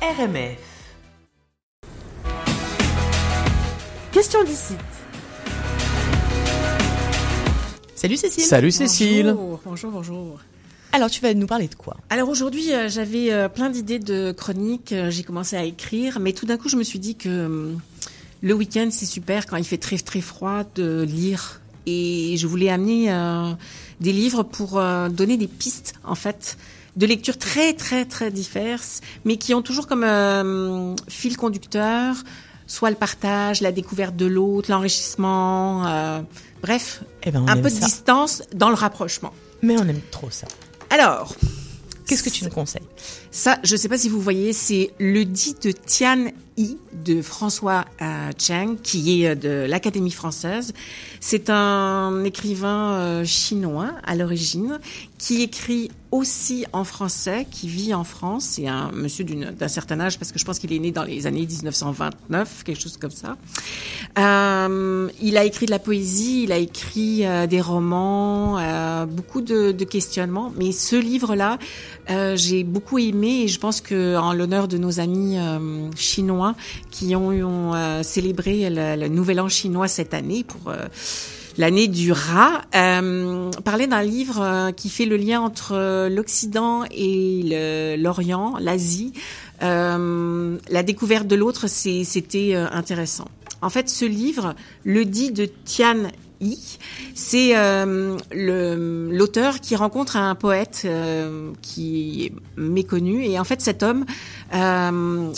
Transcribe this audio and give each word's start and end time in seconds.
RMF. 0.00 0.58
Question 4.12 4.44
d'ici. 4.44 4.74
Salut 7.96 8.16
Cécile. 8.16 8.44
Salut 8.44 8.70
Cécile. 8.70 9.34
Bonjour, 9.36 9.60
bonjour, 9.64 9.90
bonjour. 9.90 10.40
Alors 10.92 11.10
tu 11.10 11.20
vas 11.20 11.34
nous 11.34 11.46
parler 11.48 11.66
de 11.66 11.74
quoi? 11.74 11.96
Alors 12.10 12.28
aujourd'hui, 12.28 12.72
euh, 12.72 12.88
j'avais 12.88 13.32
euh, 13.32 13.48
plein 13.48 13.70
d'idées 13.70 13.98
de 13.98 14.30
chroniques. 14.32 14.92
euh, 14.92 15.10
J'ai 15.10 15.24
commencé 15.24 15.56
à 15.56 15.64
écrire, 15.64 16.20
mais 16.20 16.32
tout 16.32 16.46
d'un 16.46 16.56
coup, 16.58 16.68
je 16.68 16.76
me 16.76 16.84
suis 16.84 17.00
dit 17.00 17.16
que 17.16 17.74
le 18.40 18.54
week-end, 18.54 18.88
c'est 18.92 19.04
super 19.06 19.46
quand 19.46 19.56
il 19.56 19.64
fait 19.64 19.78
très 19.78 19.98
très 19.98 20.20
froid 20.20 20.62
de 20.76 21.02
lire. 21.02 21.60
Et 21.86 22.36
je 22.36 22.46
voulais 22.46 22.68
amener 22.68 23.10
euh, 23.12 23.50
des 24.00 24.12
livres 24.12 24.42
pour 24.44 24.78
euh, 24.78 25.08
donner 25.08 25.36
des 25.36 25.48
pistes, 25.48 25.94
en 26.04 26.14
fait, 26.14 26.56
de 26.98 27.06
lecture 27.06 27.38
très 27.38 27.72
très 27.72 28.04
très 28.04 28.30
diverses, 28.30 29.00
mais 29.24 29.36
qui 29.36 29.54
ont 29.54 29.62
toujours 29.62 29.86
comme 29.86 30.04
euh, 30.04 30.94
fil 31.08 31.36
conducteur 31.36 32.16
soit 32.66 32.90
le 32.90 32.96
partage, 32.96 33.62
la 33.62 33.72
découverte 33.72 34.14
de 34.14 34.26
l'autre, 34.26 34.70
l'enrichissement, 34.70 35.86
euh, 35.86 36.20
bref, 36.60 37.02
Eh 37.24 37.30
ben, 37.30 37.46
un 37.48 37.56
peu 37.56 37.70
de 37.70 37.74
distance 37.74 38.42
dans 38.54 38.68
le 38.68 38.74
rapprochement. 38.74 39.32
Mais 39.62 39.78
on 39.78 39.88
aime 39.88 40.02
trop 40.10 40.28
ça. 40.28 40.46
Alors, 40.90 41.34
Qu'est-ce 42.08 42.22
que 42.22 42.30
tu 42.30 42.44
nous 42.44 42.50
conseilles? 42.50 42.82
Ça, 43.38 43.60
je 43.62 43.74
ne 43.74 43.78
sais 43.78 43.88
pas 43.88 43.98
si 43.98 44.08
vous 44.08 44.20
voyez, 44.20 44.52
c'est 44.52 44.90
le 44.98 45.24
dit 45.24 45.54
de 45.62 45.70
Tian 45.70 46.32
Yi 46.56 46.76
de 46.92 47.22
François 47.22 47.84
euh, 48.02 48.32
Cheng, 48.36 48.78
qui 48.82 49.22
est 49.22 49.28
euh, 49.28 49.34
de 49.36 49.70
l'Académie 49.70 50.10
française. 50.10 50.74
C'est 51.20 51.48
un 51.48 52.24
écrivain 52.24 52.94
euh, 52.94 53.24
chinois 53.24 53.92
à 54.04 54.16
l'origine, 54.16 54.80
qui 55.18 55.42
écrit 55.42 55.92
aussi 56.10 56.64
en 56.72 56.82
français, 56.82 57.46
qui 57.48 57.68
vit 57.68 57.94
en 57.94 58.02
France. 58.02 58.44
C'est 58.56 58.66
un 58.66 58.90
monsieur 58.90 59.24
d'un 59.24 59.68
certain 59.68 60.00
âge, 60.00 60.18
parce 60.18 60.32
que 60.32 60.38
je 60.40 60.44
pense 60.44 60.58
qu'il 60.58 60.72
est 60.72 60.78
né 60.80 60.90
dans 60.90 61.04
les 61.04 61.28
années 61.28 61.46
1929, 61.46 62.64
quelque 62.64 62.80
chose 62.80 62.96
comme 62.96 63.10
ça. 63.10 63.36
Il 64.16 65.36
a 65.36 65.44
écrit 65.44 65.66
de 65.66 65.70
la 65.70 65.78
poésie, 65.78 66.44
il 66.44 66.52
a 66.52 66.56
écrit 66.56 67.24
des 67.48 67.60
romans, 67.60 69.06
beaucoup 69.06 69.42
de 69.42 69.84
questionnements. 69.84 70.50
Mais 70.56 70.72
ce 70.72 70.96
livre-là, 70.96 71.58
euh, 72.10 72.36
j'ai 72.36 72.64
beaucoup 72.64 72.98
aimé 72.98 73.42
et 73.42 73.48
je 73.48 73.58
pense 73.58 73.80
que 73.80 74.16
en 74.16 74.32
l'honneur 74.32 74.68
de 74.68 74.78
nos 74.78 75.00
amis 75.00 75.38
euh, 75.38 75.90
chinois 75.94 76.54
qui 76.90 77.14
ont, 77.14 77.74
euh, 77.74 78.02
célébré 78.02 78.68
le, 78.70 79.08
Nouvel 79.08 79.40
An 79.40 79.48
chinois 79.48 79.88
cette 79.88 80.14
année 80.14 80.44
pour 80.44 80.72
l'année 81.56 81.88
du 81.88 82.12
rat, 82.12 82.62
euh, 82.74 83.50
parlait 83.64 83.86
d'un 83.86 84.02
livre 84.02 84.70
qui 84.76 84.88
fait 84.88 85.06
le 85.06 85.16
lien 85.16 85.40
entre 85.40 86.08
l'Occident 86.08 86.84
et 86.90 87.96
l'Orient, 87.98 88.54
l'Asie. 88.60 89.12
La 89.60 90.82
découverte 90.84 91.26
de 91.26 91.36
l'autre, 91.36 91.66
c'était 91.66 92.54
intéressant. 92.54 93.26
En 93.60 93.70
fait, 93.70 93.88
ce 93.88 94.04
livre, 94.04 94.54
le 94.84 95.04
dit 95.04 95.32
de 95.32 95.48
Tian 95.64 95.96
C'est 97.14 97.56
euh, 97.56 98.16
l'auteur 98.32 99.60
qui 99.60 99.76
rencontre 99.76 100.16
un 100.16 100.34
poète 100.34 100.82
euh, 100.84 101.52
qui 101.62 102.26
est 102.26 102.32
méconnu. 102.56 103.24
Et 103.24 103.38
en 103.38 103.44
fait, 103.44 103.60
cet 103.60 103.82
homme 103.82 104.04
euh, 104.54 105.32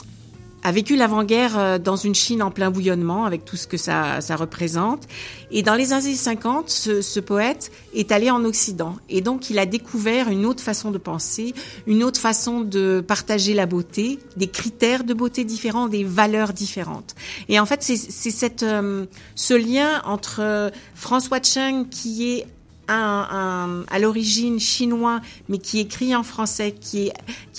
a 0.63 0.73
vécu 0.73 0.97
l'avant-guerre 0.97 1.59
euh, 1.59 1.79
dans 1.79 1.97
une 1.97 2.15
Chine 2.15 2.43
en 2.43 2.51
plein 2.51 2.71
bouillonnement, 2.71 3.25
avec 3.25 3.45
tout 3.45 3.57
ce 3.57 3.67
que 3.67 3.77
ça, 3.77 4.21
ça 4.21 4.37
représente. 4.37 5.05
Et 5.51 5.63
dans 5.63 5.75
les 5.75 5.93
années 5.93 6.15
50, 6.15 6.69
ce, 6.69 7.03
ce 7.03 7.21
poète 7.21 7.71
est 7.95 8.13
allé 8.13 8.31
en 8.31 8.45
Occident. 8.45 8.97
Et 9.09 9.21
donc, 9.21 9.51
il 9.51 9.59
a 9.59 9.67
découvert 9.67 10.29
une 10.29 10.47
autre 10.47 10.63
façon 10.63 10.91
de 10.91 10.99
penser, 10.99 11.55
une 11.87 12.05
autre 12.05 12.21
façon 12.21 12.61
de 12.61 13.03
partager 13.07 13.55
la 13.55 13.67
beauté, 13.67 14.19
des 14.37 14.49
critères 14.49 15.05
de 15.05 15.15
beauté 15.15 15.45
différents, 15.45 15.89
des 15.89 16.05
valeurs 16.05 16.53
différentes. 16.53 17.15
Et 17.49 17.59
en 17.59 17.67
fait, 17.67 17.83
c'est 17.83 17.97
cette, 17.97 18.63
euh, 18.63 19.07
ce 19.35 19.55
lien 19.55 20.03
entre 20.05 20.41
euh, 20.41 20.71
François 20.95 21.43
Cheng, 21.43 21.89
qui 21.89 22.31
est 22.31 22.47
à 22.91 23.99
l'origine 23.99 24.59
chinois, 24.59 25.21
mais 25.49 25.59
qui 25.59 25.79
écrit 25.79 26.15
en 26.17 26.23
français, 26.23 26.75
qui, 26.79 27.11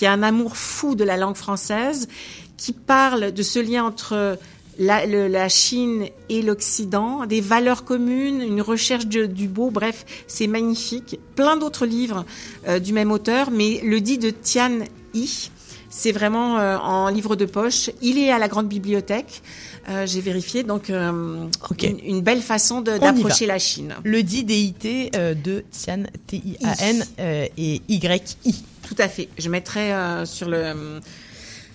a 0.02 0.12
un 0.12 0.22
amour 0.22 0.56
fou 0.56 0.94
de 0.94 1.04
la 1.04 1.16
langue 1.16 1.36
française, 1.36 2.08
qui 2.56 2.72
parle 2.72 3.32
de 3.32 3.42
ce 3.42 3.58
lien 3.58 3.84
entre 3.84 4.38
la 4.78 5.48
Chine 5.48 6.06
et 6.28 6.42
l'Occident, 6.42 7.26
des 7.26 7.40
valeurs 7.40 7.84
communes, 7.84 8.40
une 8.40 8.62
recherche 8.62 9.06
de- 9.06 9.26
du 9.26 9.48
beau, 9.48 9.70
bref, 9.70 10.04
c'est 10.26 10.46
magnifique. 10.46 11.18
Plein 11.36 11.56
d'autres 11.56 11.86
livres 11.86 12.24
euh, 12.68 12.78
du 12.78 12.92
même 12.92 13.10
auteur, 13.12 13.50
mais 13.50 13.80
le 13.84 14.00
dit 14.00 14.18
de 14.18 14.30
Tian 14.30 14.78
Yi, 15.14 15.50
c'est 15.94 16.10
vraiment 16.12 16.58
euh, 16.58 16.78
en 16.78 17.08
livre 17.08 17.36
de 17.36 17.44
poche. 17.44 17.90
Il 18.00 18.16
est 18.18 18.30
à 18.32 18.38
la 18.38 18.48
grande 18.48 18.66
bibliothèque, 18.66 19.42
euh, 19.90 20.06
j'ai 20.06 20.22
vérifié, 20.22 20.62
donc 20.62 20.88
euh, 20.88 21.46
une, 21.82 21.98
une 22.02 22.20
belle 22.22 22.40
façon 22.40 22.80
d'approcher 22.80 23.44
la 23.46 23.58
Chine. 23.58 23.94
Le 24.02 24.22
dit 24.22 24.42
DIT 24.42 25.10
de 25.12 25.62
Tian 25.70 26.04
T-I-A-N 26.26 27.04
et 27.18 27.82
Y-I. 27.88 28.64
Tout 28.88 28.96
à 28.98 29.08
fait. 29.08 29.28
Je 29.38 29.50
mettrai 29.50 29.92
sur 30.24 30.48
le 30.48 31.00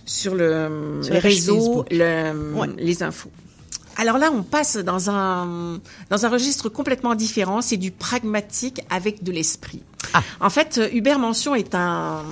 sur 0.06 0.34
le 0.34 1.00
Sur 1.04 1.14
les 1.14 1.20
le- 1.98 2.54
Ouais. 2.56 3.04
infos. 3.04 3.32
Alors 3.98 4.18
là, 4.18 4.32
on 4.34 4.42
passe 4.44 4.78
dans 4.78 5.10
un 5.12 5.80
dans 6.10 6.26
un 6.26 6.30
registre 6.30 6.70
complètement 6.70 7.14
différent. 7.14 7.62
C'est 7.62 7.78
du 7.78 7.92
pragmatique 7.92 8.82
avec 8.90 9.24
de 9.24 9.32
l'esprit. 9.32 9.84
Ah. 10.14 10.22
En 10.40 10.50
fait, 10.50 10.80
Hubert 10.94 11.20
Mention 11.20 11.54
est 11.56 11.76
un 11.76 12.24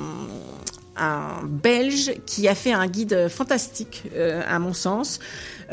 un 0.98 1.44
Belge 1.44 2.14
qui 2.26 2.48
a 2.48 2.56
fait 2.56 2.74
un 2.74 2.88
guide 2.88 3.28
fantastique, 3.30 4.04
euh, 4.16 4.42
à 4.48 4.60
mon 4.60 4.74
sens, 4.74 5.20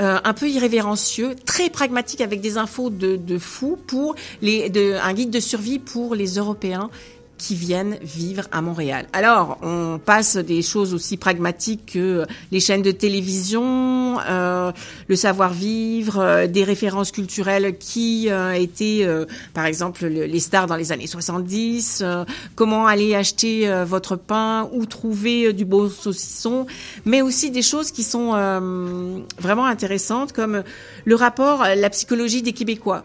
euh, 0.01 0.19
un 0.23 0.33
peu 0.35 0.49
irrévérencieux, 0.49 1.35
très 1.45 1.71
pragmatique 1.71 2.21
avec 2.21 2.41
des 2.41 2.59
infos 2.59 2.91
de, 2.91 3.17
de 3.17 3.39
fou 3.39 3.79
pour 3.87 4.15
les, 4.41 4.71
un 5.01 5.13
guide 5.13 5.31
de 5.31 5.41
survie 5.41 5.79
pour 5.79 6.15
les 6.15 6.37
Européens 6.37 6.91
qui 7.43 7.57
viennent 7.57 7.97
vivre 8.03 8.45
à 8.53 8.61
Montréal. 8.63 9.07
Alors, 9.13 9.59
on 9.63 9.99
passe 9.99 10.37
des 10.37 10.63
choses 10.63 10.95
aussi 10.95 11.17
pragmatiques 11.17 11.93
que 11.95 12.25
les 12.53 12.61
chaînes 12.61 12.83
de 12.83 12.93
télévision, 12.93 14.21
euh, 14.29 14.71
le 15.09 15.17
savoir-vivre, 15.17 16.19
euh, 16.21 16.47
des 16.47 16.63
références 16.63 17.11
culturelles 17.11 17.77
qui 17.79 18.29
euh, 18.31 18.53
étaient, 18.53 19.01
euh, 19.03 19.27
par 19.55 19.67
exemple, 19.67 20.07
le- 20.07 20.27
les 20.27 20.39
stars 20.41 20.69
dans 20.69 20.77
les 20.77 20.93
années 20.93 21.09
70, 21.09 22.03
euh, 22.05 22.25
comment 22.55 22.87
aller 22.87 23.15
acheter 23.17 23.69
euh, 23.69 23.85
votre 23.85 24.15
pain, 24.15 24.69
ou 24.73 24.87
trouver 24.87 25.47
euh, 25.47 25.53
du 25.53 25.65
beau 25.65 25.89
saucisson, 25.89 26.67
mais 27.05 27.23
aussi 27.23 27.51
des 27.51 27.63
choses 27.63 27.91
qui 27.91 28.05
sont 28.05 28.31
euh, 28.35 29.19
vraiment 29.41 29.67
intéressantes, 29.67 30.33
comme 30.33 30.63
le 31.05 31.15
rapport, 31.17 31.63
euh, 31.65 31.75
la 31.75 31.91
psychologie 31.91 32.43
des 32.43 32.53
Québécois. 32.53 33.03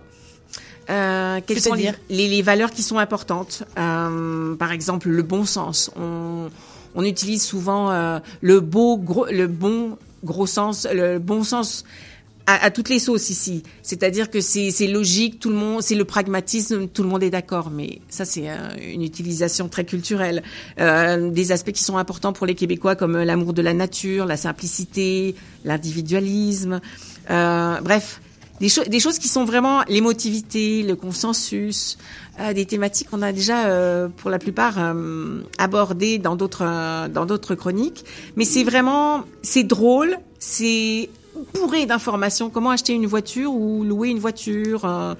Euh, 0.90 1.42
quelles 1.46 1.59
sont 1.59 1.74
les, 1.74 1.84
C'est-à-dire 1.84 2.00
les, 2.09 2.28
les 2.28 2.42
valeurs 2.42 2.72
qui 2.72 2.84
sont 2.84 2.98
importantes 2.98 3.64
Euh, 3.78 4.56
Par 4.56 4.72
exemple, 4.72 5.09
le 5.09 5.24
bon 5.24 5.46
sens. 5.46 5.92
On, 5.98 6.50
on 6.96 7.03
utilise 7.03 7.44
souvent 7.44 7.92
euh, 7.92 8.20
le 8.42 8.59
beau, 8.59 8.98
gros, 8.98 9.25
le 9.28 9.48
bon 9.48 9.98
gros 10.24 10.48
sens, 10.48 10.88
le 10.92 11.20
bon 11.20 11.44
sens 11.44 11.84
à, 12.46 12.64
à 12.66 12.72
toutes 12.72 12.88
les 12.88 13.00
sauces 13.00 13.30
ici. 13.30 13.64
C'est-à-dire 13.84 14.31
que 14.31 14.40
c'est 14.40 14.72
logique, 14.88 15.40
tout 15.40 15.50
le 15.50 15.56
monde, 15.56 15.81
c'est 15.81 15.96
le 15.96 16.06
pragmatisme, 16.06 16.88
tout 16.88 17.04
le 17.04 17.09
monde 17.09 17.22
est 17.22 17.30
d'accord. 17.30 17.69
Mais 17.69 18.00
ça, 18.08 18.24
c'est 18.24 18.48
une 18.81 19.04
utilisation 19.04 19.68
très 19.68 19.84
culturelle. 19.84 20.42
Des 20.78 21.52
aspects 21.52 21.74
qui 21.74 21.84
sont 21.84 21.98
importants 21.98 22.31
pour 22.31 22.46
les 22.48 22.56
Québécois, 22.56 22.96
comme 22.96 23.18
l'amour 23.22 23.52
de 23.54 23.62
la 23.62 23.74
nature, 23.74 24.25
la 24.25 24.38
simplicité, 24.38 25.36
l'individualisme. 25.66 26.80
Bref, 27.28 28.22
des, 28.59 28.69
des 28.88 29.00
choses 29.00 29.19
qui 29.19 29.28
sont 29.28 29.45
vraiment 29.45 29.84
l'émotivité, 29.88 30.84
le 30.84 30.95
consensus, 30.95 31.97
euh, 32.40 32.53
des 32.53 32.66
thématiques 32.66 33.09
qu'on 33.09 33.22
a 33.22 33.31
déjà 33.31 33.66
euh, 33.66 34.07
pour 34.09 34.29
la 34.29 34.40
plupart 34.40 34.75
euh, 34.78 35.41
abordées 35.57 36.18
dans 36.18 36.35
d'autres 36.35 36.63
euh, 36.66 37.07
dans 37.07 37.25
d'autres 37.25 37.56
chroniques. 37.56 38.06
Mais 38.35 38.45
c'est 38.45 38.63
vraiment 38.63 39.24
c'est 39.42 39.63
drôle, 39.63 40.18
c'est 40.39 41.09
bourré 41.54 41.86
d'informations. 41.86 42.50
Comment 42.50 42.72
acheter 42.72 42.94
une 42.94 43.06
voiture 43.06 43.51
ou 43.54 43.84
louer 43.84 44.10
une 44.10 44.19
voiture, 44.19 44.86
euh, 44.86 45.16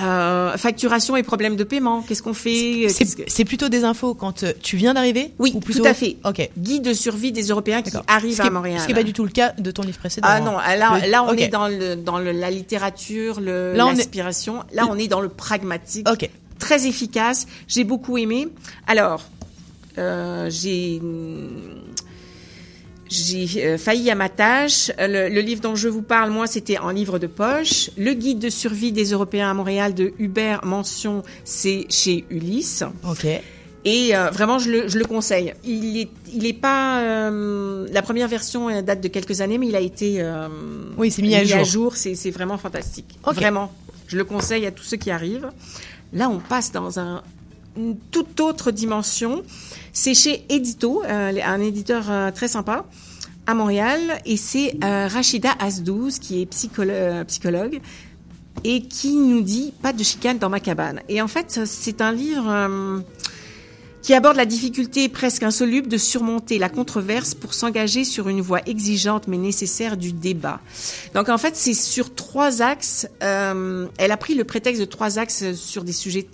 euh, 0.00 0.56
facturation 0.56 1.16
et 1.16 1.22
problèmes 1.22 1.56
de 1.56 1.64
paiement. 1.64 2.02
Qu'est-ce 2.02 2.22
qu'on 2.22 2.34
fait 2.34 2.86
C'est 2.88 3.04
que- 3.16 3.22
c'est 3.26 3.44
plutôt 3.44 3.68
des 3.68 3.84
infos 3.84 4.14
quand 4.14 4.42
euh, 4.42 4.52
tu 4.62 4.76
viens 4.76 4.94
d'arriver 4.94 5.32
Oui, 5.38 5.52
ou 5.54 5.60
plutôt... 5.60 5.80
tout 5.82 5.88
à 5.88 5.94
fait. 5.94 6.16
Ok. 6.24 6.48
Guide 6.58 6.82
de 6.84 6.92
survie 6.92 7.32
des 7.32 7.44
Européens 7.48 7.82
qui 7.82 7.90
arrivent 8.06 8.36
Ce 8.36 8.42
à 8.42 8.50
Montréal. 8.50 8.80
Ce 8.80 8.86
qui 8.86 8.92
n'est 8.92 8.98
pas 9.00 9.04
du 9.04 9.12
tout 9.12 9.24
le 9.24 9.30
cas 9.30 9.52
de 9.52 9.70
ton 9.70 9.82
livre 9.82 9.98
précédent. 9.98 10.26
Ah 10.30 10.40
non, 10.40 10.52
là, 10.58 11.00
Le- 11.04 11.10
là 11.10 11.24
on 11.24 11.32
est 11.34 11.48
dans, 11.48 11.68
le, 11.68 11.96
dans 11.96 12.18
le- 12.18 12.32
la 12.32 12.50
littérature, 12.50 13.40
Là, 13.40 13.72
est- 13.72 13.76
l'inspiration. 13.76 14.64
Là, 14.72 14.86
on 14.90 14.96
est 14.96 15.08
dans 15.08 15.20
le 15.20 15.28
pragmatique. 15.28 16.08
Ok. 16.10 16.28
Très 16.58 16.86
efficace. 16.86 17.46
J'ai 17.68 17.84
beaucoup 17.84 18.18
aimé. 18.18 18.48
Alors, 18.86 19.22
euh, 19.98 20.48
j'ai 20.50 21.00
j'ai 23.10 23.66
euh, 23.66 23.76
failli 23.78 24.10
à 24.10 24.14
ma 24.14 24.28
tâche. 24.28 24.90
Euh, 24.98 25.06
Le, 25.28 25.34
le 25.34 25.40
livre 25.40 25.60
dont 25.60 25.74
je 25.74 25.88
vous 25.88 26.02
parle, 26.02 26.30
moi, 26.30 26.46
c'était 26.46 26.78
en 26.78 26.90
livre 26.90 27.18
de 27.18 27.26
poche. 27.26 27.90
Le 27.98 28.14
guide 28.14 28.38
de 28.38 28.48
survie 28.50 28.92
des 28.92 29.10
Européens 29.10 29.50
à 29.50 29.54
Montréal 29.54 29.94
de 29.94 30.12
Hubert 30.18 30.64
Mention, 30.64 31.22
c'est 31.44 31.86
chez 31.90 32.24
Ulysse. 32.30 32.84
Ok. 33.08 33.26
Et 33.84 34.14
euh, 34.14 34.28
vraiment, 34.30 34.58
je 34.58 34.70
le, 34.70 34.88
je 34.88 34.98
le 34.98 35.04
conseille. 35.06 35.54
Il 35.64 35.96
est, 35.98 36.08
il 36.32 36.44
est 36.46 36.52
pas. 36.52 37.00
euh, 37.00 37.88
la 37.90 38.02
première 38.02 38.28
version 38.28 38.82
date 38.82 39.00
de 39.00 39.08
quelques 39.08 39.40
années, 39.40 39.56
mais 39.58 39.68
il 39.68 39.76
a 39.76 39.80
été. 39.80 40.16
euh, 40.20 40.48
Oui, 40.98 41.10
c'est 41.10 41.22
mis 41.22 41.34
à 41.34 41.44
jour. 41.44 41.64
jour. 41.64 41.96
C'est, 41.96 42.30
vraiment 42.30 42.58
fantastique. 42.58 43.18
Ok. 43.26 43.36
Vraiment, 43.36 43.72
je 44.06 44.16
le 44.18 44.24
conseille 44.24 44.66
à 44.66 44.70
tous 44.70 44.84
ceux 44.84 44.98
qui 44.98 45.10
arrivent. 45.10 45.48
Là, 46.12 46.28
on 46.28 46.40
passe 46.40 46.72
dans 46.72 46.98
un, 47.00 47.22
une 47.76 47.96
toute 48.10 48.40
autre 48.40 48.70
dimension. 48.70 49.42
C'est 49.92 50.14
chez 50.14 50.44
Edito, 50.48 51.02
euh, 51.04 51.32
un 51.44 51.60
éditeur 51.60 52.10
euh, 52.10 52.30
très 52.30 52.48
sympa 52.48 52.84
à 53.46 53.54
Montréal, 53.54 54.00
et 54.26 54.36
c'est 54.36 54.76
euh, 54.84 55.08
Rachida 55.08 55.52
Asdouz 55.58 56.18
qui 56.18 56.42
est 56.42 56.52
psycholo- 56.52 57.24
psychologue 57.24 57.80
et 58.64 58.82
qui 58.82 59.14
nous 59.14 59.40
dit 59.40 59.72
pas 59.82 59.92
de 59.92 60.02
chicane 60.02 60.38
dans 60.38 60.50
ma 60.50 60.60
cabane. 60.60 61.00
Et 61.08 61.22
en 61.22 61.28
fait, 61.28 61.60
c'est 61.64 62.00
un 62.00 62.12
livre 62.12 63.02
qui 64.02 64.12
aborde 64.12 64.36
la 64.36 64.44
difficulté 64.44 65.08
presque 65.08 65.42
insoluble 65.42 65.88
de 65.88 65.96
surmonter 65.96 66.58
la 66.58 66.68
controverse 66.68 67.34
pour 67.34 67.54
s'engager 67.54 68.04
sur 68.04 68.28
une 68.28 68.42
voie 68.42 68.60
exigeante 68.66 69.28
mais 69.28 69.38
nécessaire 69.38 69.96
du 69.96 70.12
débat. 70.12 70.60
Donc 71.14 71.28
en 71.30 71.38
fait, 71.38 71.56
c'est 71.56 71.74
sur 71.74 72.14
trois 72.14 72.60
axes. 72.60 73.08
elle 73.20 74.12
a 74.12 74.16
pris 74.18 74.34
le 74.34 74.44
prétexte 74.44 74.80
de 74.80 74.86
trois 74.86 75.18
axes 75.18 75.52
sur 75.54 75.82
des 75.82 75.92
sujets 75.92 76.28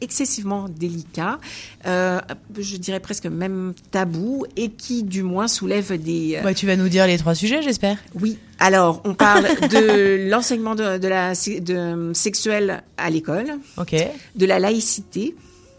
excessivement 0.00 0.68
délicats, 0.68 1.38
euh, 1.86 2.20
je 2.58 2.76
dirais 2.76 3.00
presque 3.00 3.26
même 3.26 3.74
tabous, 3.90 4.44
et 4.56 4.70
qui 4.70 5.02
du 5.02 5.22
moins 5.22 5.48
soulèvent 5.48 6.00
des... 6.02 6.36
euh, 6.36 6.42
Bah, 6.42 6.54
tu 6.54 6.66
vas 6.66 6.76
nous 6.76 6.88
dire 6.88 7.06
les 7.06 7.18
trois 7.18 7.34
sujets, 7.34 7.62
j'espère. 7.62 7.98
oui. 8.20 8.38
Alors, 8.58 9.02
on 9.04 9.14
parle 9.14 9.44
de 9.68 10.28
l'enseignement 10.30 10.74
de, 10.74 10.96
de 10.96 11.08
la 11.08 11.32
de, 11.32 12.10
sexuel 12.14 12.82
à 12.96 13.10
l'école, 13.10 13.52
Ok, 13.76 13.94
de 14.34 14.46
la 14.46 14.58
laïcité, 14.58 15.34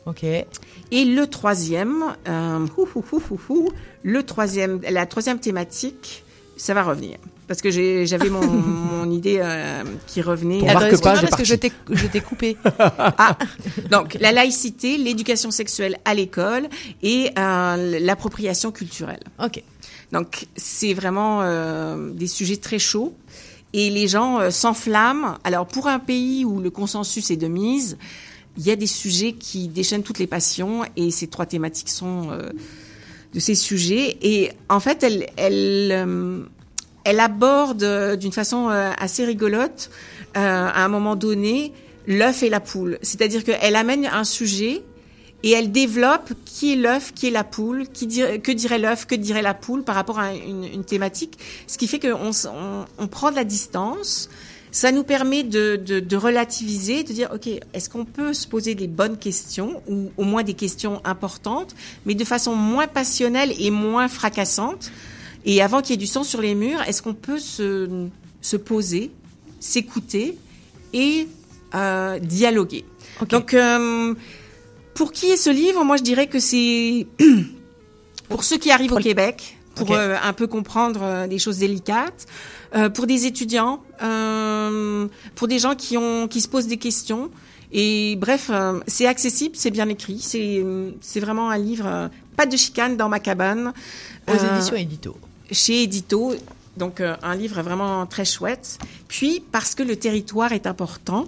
ok. 0.05 0.23
et 0.23 0.45
le 1.05 1.25
troisième, 1.25 2.03
euh, 2.27 2.67
hou, 2.77 2.87
hou, 2.95 3.03
hou, 3.11 3.21
hou, 3.31 3.39
hou, 3.49 3.69
le 4.03 4.21
troisième, 4.23 4.79
la 4.89 5.05
troisième 5.07 5.39
thématique, 5.39 6.23
ça 6.55 6.73
va 6.75 6.83
revenir. 6.83 7.17
Parce 7.47 7.61
que 7.61 7.71
j'ai- 7.71 8.05
j'avais 8.05 8.29
mon, 8.29 8.45
mon 8.45 9.09
idée 9.11 9.39
euh, 9.41 9.83
qui 10.05 10.21
revenait. 10.21 10.59
Pour 10.59 10.67
marque 10.73 11.01
page 11.01 11.19
est 11.19 11.21
parce 11.27 11.35
que 11.41 11.45
je 11.45 11.55
t'ai, 11.55 11.71
je 11.89 12.07
t'ai 12.07 12.19
coupé. 12.21 12.57
Ah, 12.79 13.37
donc 13.89 14.17
la 14.19 14.31
laïcité, 14.31 14.97
l'éducation 14.97 15.49
sexuelle 15.51 15.97
à 16.05 16.13
l'école 16.13 16.67
et 17.03 17.29
euh, 17.37 17.99
l'appropriation 17.99 18.71
culturelle. 18.71 19.21
Ok. 19.43 19.63
Donc 20.11 20.47
c'est 20.55 20.93
vraiment 20.93 21.41
euh, 21.41 22.11
des 22.11 22.27
sujets 22.27 22.57
très 22.57 22.79
chauds 22.79 23.13
et 23.73 23.89
les 23.89 24.07
gens 24.07 24.39
euh, 24.39 24.49
s'enflamment. 24.49 25.35
Alors 25.43 25.67
pour 25.67 25.87
un 25.87 25.99
pays 25.99 26.43
où 26.45 26.59
le 26.59 26.69
consensus 26.69 27.31
est 27.31 27.37
de 27.37 27.47
mise, 27.47 27.97
il 28.57 28.65
y 28.65 28.71
a 28.71 28.75
des 28.75 28.87
sujets 28.87 29.33
qui 29.33 29.67
déchaînent 29.67 30.03
toutes 30.03 30.19
les 30.19 30.27
passions 30.27 30.83
et 30.95 31.11
ces 31.11 31.27
trois 31.27 31.45
thématiques 31.45 31.89
sont 31.89 32.29
euh, 32.31 32.49
de 33.33 33.39
ces 33.39 33.55
sujets. 33.55 34.17
Et 34.21 34.51
en 34.69 34.79
fait, 34.79 35.03
elle, 35.03 35.27
elle, 35.37 35.91
euh, 35.91 36.39
elle 37.07 37.21
aborde 37.21 37.83
euh, 37.83 38.17
d'une 38.17 38.33
façon 38.33 38.69
euh, 38.69 38.91
assez 38.99 39.23
rigolote 39.23 39.89
euh, 40.35 40.39
à 40.39 40.83
un 40.83 40.89
moment 40.89 41.15
donné 41.15 41.71
l'œuf 42.05 42.43
et 42.43 42.49
la 42.49 42.59
poule. 42.59 42.99
C'est-à-dire 43.01 43.45
qu'elle 43.45 43.77
amène 43.77 44.05
un 44.05 44.25
sujet 44.25 44.83
et 45.43 45.51
elle 45.51 45.71
développe 45.71 46.33
qui 46.43 46.73
est 46.73 46.75
l'œuf, 46.75 47.13
qui 47.13 47.27
est 47.27 47.31
la 47.31 47.45
poule, 47.45 47.87
que 47.87 48.51
dirait 48.51 48.79
l'œuf, 48.79 49.05
que 49.05 49.15
dirait 49.15 49.41
la 49.41 49.53
poule 49.53 49.83
par 49.83 49.95
rapport 49.95 50.19
à 50.19 50.33
une, 50.33 50.83
thématique, 50.83 51.37
ce 51.67 51.77
qui 51.77 51.87
fait 51.87 51.99
qu'on 51.99 53.07
prend 53.07 53.31
de 53.31 53.35
la 53.35 53.45
distance. 53.45 54.29
Ça 54.71 54.91
nous 54.91 55.03
permet 55.03 55.43
de 55.43 56.15
relativiser, 56.15 57.03
de 57.03 57.13
dire, 57.13 57.29
OK, 57.33 57.47
est-ce 57.73 57.89
qu'on 57.89 58.03
peut 58.03 58.33
se 58.33 58.47
poser 58.47 58.75
des 58.75 58.87
bonnes 58.87 59.17
questions, 59.17 59.81
ou 59.87 60.11
au 60.17 60.23
moins 60.23 60.43
des 60.43 60.55
questions 60.55 61.01
importantes, 61.05 61.75
mais 62.05 62.15
de 62.15 62.25
façon 62.25 62.55
moins 62.55 62.87
passionnelle 62.87 63.53
et 63.59 63.69
moins 63.69 64.07
fracassante 64.07 64.91
Et 65.45 65.61
avant 65.61 65.81
qu'il 65.81 65.91
y 65.91 65.93
ait 65.93 65.97
du 65.97 66.07
sang 66.07 66.23
sur 66.23 66.41
les 66.41 66.55
murs, 66.55 66.81
est-ce 66.87 67.01
qu'on 67.01 67.13
peut 67.13 67.39
se, 67.39 68.07
se 68.41 68.57
poser, 68.57 69.11
s'écouter 69.59 70.37
et 70.93 71.27
euh, 71.75 72.19
dialoguer. 72.19 72.85
Donc, 73.29 73.53
euh, 73.53 74.13
pour 74.93 75.11
qui 75.11 75.27
est 75.27 75.37
ce 75.37 75.49
livre? 75.49 75.83
Moi, 75.83 75.97
je 75.97 76.03
dirais 76.03 76.27
que 76.27 76.39
c'est 76.39 77.07
pour 78.29 78.43
ceux 78.43 78.57
qui 78.57 78.71
arrivent 78.71 78.93
au 78.93 78.99
Québec, 78.99 79.57
pour 79.75 79.91
euh, 79.91 80.15
un 80.21 80.33
peu 80.33 80.47
comprendre 80.47 81.27
des 81.27 81.39
choses 81.39 81.59
délicates, 81.59 82.25
pour 82.93 83.07
des 83.07 83.25
étudiants, 83.25 83.81
pour 85.35 85.47
des 85.47 85.59
gens 85.59 85.75
qui 85.75 85.97
ont 85.97 86.27
qui 86.27 86.41
se 86.41 86.47
posent 86.47 86.67
des 86.67 86.77
questions. 86.77 87.31
Et 87.71 88.15
bref, 88.15 88.49
euh, 88.49 88.79
c'est 88.87 89.07
accessible, 89.07 89.55
c'est 89.57 89.71
bien 89.71 89.89
écrit, 89.89 90.19
c'est 90.19 90.63
c'est 91.01 91.19
vraiment 91.19 91.49
un 91.49 91.57
livre 91.57 91.85
euh, 91.85 92.07
pas 92.35 92.45
de 92.45 92.55
chicane 92.55 92.95
dans 92.95 93.09
ma 93.09 93.19
cabane 93.19 93.73
Aux 94.27 94.31
Euh, 94.31 94.55
éditions 94.55 94.75
Edito. 94.75 95.17
Chez 95.51 95.83
Edito. 95.83 96.33
Donc 96.77 97.01
euh, 97.01 97.15
un 97.23 97.35
livre 97.35 97.61
vraiment 97.61 98.05
très 98.05 98.25
chouette. 98.25 98.77
Puis 99.07 99.41
parce 99.51 99.73
que 99.75 99.83
le 99.83 99.95
territoire 99.95 100.51
est 100.53 100.67
important 100.67 101.27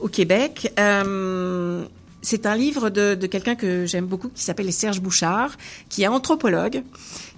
au 0.00 0.08
Québec, 0.08 0.72
euh, 0.78 1.84
c'est 2.22 2.44
un 2.44 2.56
livre 2.56 2.90
de, 2.90 3.14
quelqu'un 3.26 3.54
que 3.54 3.86
j'aime 3.86 4.06
beaucoup 4.06 4.28
qui 4.28 4.42
s'appelle 4.42 4.70
Serge 4.72 5.00
Bouchard, 5.00 5.52
qui 5.88 6.02
est 6.02 6.08
anthropologue, 6.08 6.82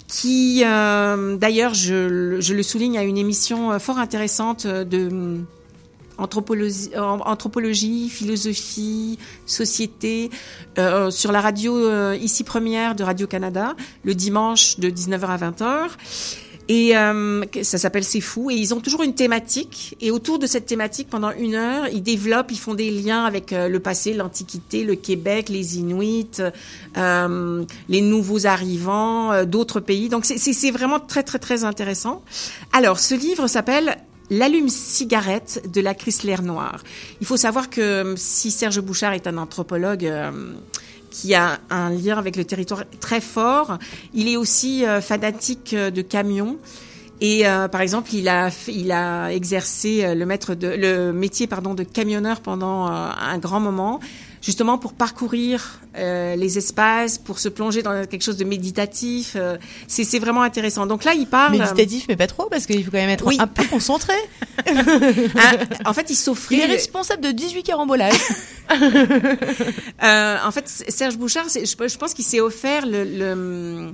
qui 0.08 0.62
euh, 0.64 1.36
d'ailleurs 1.36 1.74
je, 1.74 1.94
le- 2.08 2.40
je 2.40 2.54
le 2.54 2.62
souligne 2.62 2.98
à 2.98 3.02
une 3.02 3.18
émission 3.18 3.78
fort 3.78 3.98
intéressante 3.98 4.66
de 4.66 5.38
anthropologie, 6.18 8.08
philosophie, 8.08 9.18
société, 9.46 10.30
euh, 10.78 11.10
sur 11.10 11.32
la 11.32 11.40
radio 11.40 11.76
euh, 11.76 12.16
ici 12.20 12.44
première 12.44 12.94
de 12.94 13.04
Radio 13.04 13.26
Canada, 13.26 13.74
le 14.04 14.14
dimanche 14.14 14.78
de 14.78 14.90
19h 14.90 15.26
à 15.26 15.38
20h. 15.38 15.90
Et 16.68 16.96
euh, 16.96 17.44
ça 17.62 17.78
s'appelle 17.78 18.04
C'est 18.04 18.20
fou. 18.20 18.50
Et 18.50 18.54
ils 18.54 18.72
ont 18.72 18.80
toujours 18.80 19.02
une 19.02 19.14
thématique. 19.14 19.96
Et 20.00 20.10
autour 20.10 20.38
de 20.38 20.46
cette 20.46 20.66
thématique, 20.66 21.08
pendant 21.10 21.30
une 21.32 21.54
heure, 21.54 21.88
ils 21.88 22.02
développent, 22.02 22.50
ils 22.50 22.58
font 22.58 22.74
des 22.74 22.90
liens 22.90 23.24
avec 23.24 23.52
euh, 23.52 23.68
le 23.68 23.80
passé, 23.80 24.14
l'Antiquité, 24.14 24.84
le 24.84 24.94
Québec, 24.94 25.48
les 25.48 25.78
Inuits, 25.78 26.40
euh, 26.96 27.64
les 27.88 28.00
nouveaux 28.00 28.46
arrivants, 28.46 29.32
euh, 29.32 29.44
d'autres 29.44 29.80
pays. 29.80 30.08
Donc 30.08 30.24
c'est 30.24 30.70
vraiment 30.70 31.00
très 31.00 31.22
très 31.22 31.38
très 31.38 31.64
intéressant. 31.64 32.22
Alors 32.72 32.98
ce 33.00 33.14
livre 33.14 33.48
s'appelle 33.48 33.98
L'allume-cigarette 34.32 35.70
de 35.70 35.82
la 35.82 35.92
Chrysler 35.92 36.40
noire. 36.42 36.82
Il 37.20 37.26
faut 37.26 37.36
savoir 37.36 37.68
que 37.68 37.82
euh, 37.82 38.16
si 38.16 38.50
Serge 38.50 38.80
Bouchard 38.80 39.12
est 39.12 39.26
un 39.26 39.36
anthropologue 39.36 40.06
euh, 40.06 40.54
qui 41.10 41.34
a 41.34 41.58
un 41.68 41.90
lien 41.90 42.16
avec 42.16 42.36
le 42.36 42.46
territoire 42.46 42.84
très 42.98 43.20
fort, 43.20 43.76
il 44.14 44.28
est 44.28 44.38
aussi 44.38 44.86
euh, 44.86 45.02
fanatique 45.02 45.74
de 45.74 46.00
camions. 46.00 46.56
Et 47.20 47.44
par 47.70 47.82
exemple, 47.82 48.12
il 48.14 48.28
a 48.28 48.50
il 48.66 48.90
a 48.90 49.28
exercé 49.28 50.12
le 50.12 50.24
le 50.24 51.12
métier 51.12 51.46
pardon 51.46 51.72
de 51.72 51.84
camionneur 51.84 52.40
pendant 52.40 52.86
un 52.86 53.38
grand 53.38 53.60
moment, 53.60 54.00
justement 54.42 54.76
pour 54.76 54.92
parcourir 54.92 55.80
euh, 55.96 56.36
les 56.36 56.58
espaces, 56.58 57.16
pour 57.16 57.38
se 57.38 57.48
plonger 57.48 57.82
dans 57.82 58.04
quelque 58.06 58.22
chose 58.22 58.36
de 58.36 58.44
méditatif. 58.44 59.32
euh, 59.36 59.56
c'est 59.88 60.04
c'est 60.04 60.18
vraiment 60.18 60.42
intéressant. 60.42 60.84
Donc 60.86 61.04
là, 61.04 61.14
il 61.14 61.26
parle. 61.26 61.52
Méditatif, 61.52 62.04
mais 62.08 62.16
pas 62.16 62.26
trop, 62.26 62.48
parce 62.50 62.66
qu'il 62.66 62.84
faut 62.84 62.90
quand 62.90 62.98
même 62.98 63.08
être 63.08 63.24
Oui. 63.26 63.36
un 63.40 63.46
peu 63.46 63.64
concentré. 63.64 64.12
Hein, 64.66 64.82
en 65.86 65.94
fait, 65.94 66.10
il 66.10 66.12
Il 66.12 66.16
s'offrait. 66.16 66.56
est 66.58 66.66
responsable 66.66 67.22
de 67.22 67.30
18 67.30 67.62
carambolages. 67.62 68.12
Euh, 70.02 70.36
en 70.44 70.50
fait, 70.50 70.68
Serge 70.68 71.16
Bouchard, 71.16 71.46
je 71.48 71.96
pense 71.96 72.14
qu'il 72.14 72.24
s'est 72.24 72.40
offert 72.40 72.86
le, 72.86 73.04
le, 73.04 73.92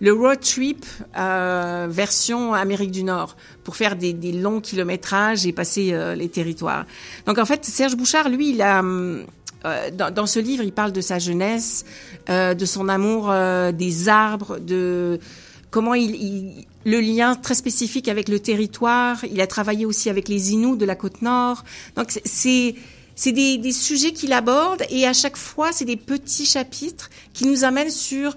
le 0.00 0.12
road 0.12 0.40
trip 0.40 0.86
euh, 1.18 1.86
version 1.90 2.54
Amérique 2.54 2.90
du 2.90 3.02
Nord 3.02 3.36
pour 3.64 3.76
faire 3.76 3.96
des, 3.96 4.12
des 4.12 4.32
longs 4.32 4.60
kilométrages 4.60 5.46
et 5.46 5.52
passer 5.52 5.90
euh, 5.92 6.14
les 6.14 6.28
territoires. 6.28 6.86
Donc 7.26 7.38
en 7.38 7.44
fait, 7.44 7.64
Serge 7.64 7.94
Bouchard, 7.96 8.28
lui, 8.30 8.50
il 8.50 8.62
a 8.62 8.78
hum, 8.80 9.24
euh, 9.64 9.90
dans, 9.90 10.26
ce 10.26 10.38
livre, 10.38 10.64
il 10.64 10.72
parle 10.72 10.92
de 10.92 11.00
sa 11.00 11.18
jeunesse, 11.18 11.84
euh, 12.28 12.54
de 12.54 12.64
son 12.64 12.88
amour 12.88 13.30
euh, 13.30 13.72
des 13.72 14.08
arbres, 14.08 14.58
de 14.58 15.18
comment 15.70 15.94
il, 15.94 16.64
le 16.84 17.00
lien 17.00 17.34
très 17.34 17.54
spécifique 17.54 18.08
avec 18.08 18.28
le 18.28 18.40
territoire. 18.40 19.22
Il 19.30 19.40
a 19.40 19.46
travaillé 19.46 19.84
aussi 19.84 20.08
avec 20.08 20.28
les 20.28 20.52
Inuits 20.52 20.78
de 20.78 20.86
la 20.86 20.96
côte 20.96 21.22
nord. 21.22 21.64
Donc 21.96 22.10
c'est- 22.24 22.74
c'est 23.14 23.32
des, 23.32 23.72
sujets 23.72 24.12
qu'il 24.12 24.32
aborde 24.32 24.82
et 24.88 25.06
à 25.06 25.12
chaque 25.12 25.36
fois 25.36 25.72
c'est 25.72 25.84
des 25.84 25.98
petits 25.98 26.46
chapitres 26.46 27.10
qui 27.34 27.46
nous 27.46 27.64
amènent 27.64 27.90
sur 27.90 28.34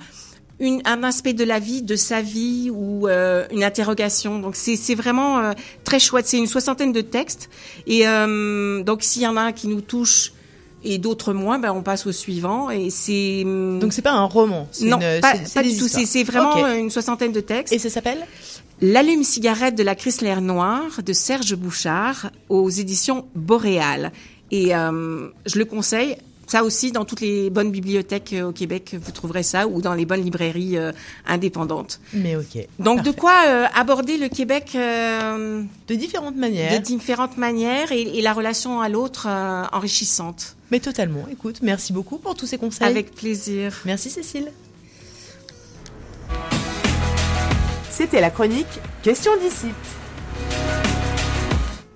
un 0.59 1.03
aspect 1.03 1.31
de 1.31 1.45
la 1.45 1.59
vie, 1.59 1.81
de 1.81 1.95
sa 1.95 2.21
vie 2.21 2.69
ou 2.69 3.07
une 3.07 3.63
interrogation. 3.63 4.39
Donc 4.39 4.57
c'est 4.57 4.95
vraiment 4.95 5.53
très 5.85 5.99
chouette. 5.99 6.27
C'est 6.27 6.37
une 6.37 6.47
soixantaine 6.47 6.91
de 6.91 6.99
textes 6.99 7.49
et 7.87 8.03
donc 8.03 9.03
s'il 9.03 9.21
y 9.21 9.27
en 9.27 9.37
a 9.37 9.41
un 9.41 9.51
qui 9.53 9.69
nous 9.69 9.81
touche 9.81 10.33
et 10.83 10.97
d'autres 10.97 11.33
moins, 11.33 11.59
ben 11.59 11.71
on 11.71 11.81
passe 11.81 12.05
au 12.05 12.11
suivant 12.11 12.69
et 12.69 12.89
c'est 12.89 13.43
Donc 13.45 13.93
c'est 13.93 14.01
pas 14.01 14.11
un 14.11 14.25
roman. 14.25 14.67
non 14.81 14.99
une- 14.99 15.21
pas, 15.21 15.33
pas 15.53 15.63
du 15.63 15.77
tout. 15.77 15.87
C'est 15.87 16.23
vraiment 16.23 16.67
une 16.73 16.89
soixantaine 16.89 17.31
de 17.31 17.39
textes. 17.41 17.73
Et 17.73 17.79
ça 17.79 17.89
s'appelle 17.89 18.25
L'allume-cigarette 18.81 19.75
de 19.75 19.83
la 19.83 19.95
Chrysler 19.95 20.41
Noire 20.41 21.01
de 21.05 21.13
Serge 21.13 21.55
Bouchard 21.55 22.31
aux 22.49 22.69
éditions 22.69 23.25
Boréal. 23.33 24.11
Et 24.51 24.75
euh, 24.75 25.29
je 25.45 25.57
le 25.57 25.65
conseille. 25.65 26.17
Ça 26.47 26.63
aussi, 26.63 26.91
dans 26.91 27.05
toutes 27.05 27.21
les 27.21 27.49
bonnes 27.49 27.71
bibliothèques 27.71 28.33
euh, 28.33 28.49
au 28.49 28.51
Québec, 28.51 28.95
vous 29.01 29.11
trouverez 29.11 29.43
ça, 29.43 29.67
ou 29.67 29.81
dans 29.81 29.93
les 29.93 30.05
bonnes 30.05 30.21
librairies 30.23 30.77
euh, 30.77 30.91
indépendantes. 31.25 31.99
Mais 32.13 32.35
ok. 32.35 32.67
Donc, 32.79 33.01
de 33.03 33.11
quoi 33.11 33.35
euh, 33.47 33.65
aborder 33.73 34.17
le 34.17 34.27
Québec 34.29 34.71
euh, 34.75 35.63
De 35.87 35.95
différentes 35.95 36.35
de 36.35 36.39
manières. 36.39 36.81
différentes 36.81 37.37
manières 37.37 37.91
et, 37.91 38.01
et 38.01 38.21
la 38.21 38.33
relation 38.33 38.81
à 38.81 38.89
l'autre 38.89 39.27
euh, 39.29 39.63
enrichissante. 39.71 40.55
Mais 40.71 40.79
totalement. 40.79 41.25
Écoute, 41.31 41.59
merci 41.61 41.93
beaucoup 41.93 42.17
pour 42.17 42.35
tous 42.35 42.45
ces 42.47 42.57
conseils. 42.57 42.87
Avec 42.87 43.13
plaisir. 43.15 43.79
Merci 43.85 44.09
Cécile. 44.09 44.51
C'était 47.89 48.21
la 48.21 48.31
chronique 48.31 48.65
Question 49.03 49.31
d'ici. 49.37 49.67